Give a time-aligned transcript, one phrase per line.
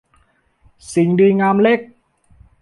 [0.93, 1.79] สิ่งดีงามเล็ก